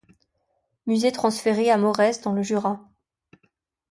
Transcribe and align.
Musée 0.87 1.11
transféré 1.11 1.69
à 1.69 1.77
Morez 1.77 2.09
dans 2.23 2.31
le 2.33 2.41
Jura. 2.41 2.79